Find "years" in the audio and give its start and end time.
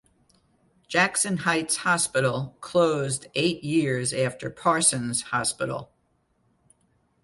3.63-4.13